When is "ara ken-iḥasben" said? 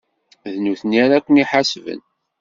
1.03-2.01